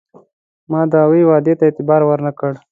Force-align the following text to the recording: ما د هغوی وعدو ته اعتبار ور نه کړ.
ما 0.71 0.81
د 0.91 0.93
هغوی 1.03 1.23
وعدو 1.25 1.53
ته 1.59 1.63
اعتبار 1.67 2.01
ور 2.05 2.19
نه 2.27 2.31
کړ. 2.39 2.51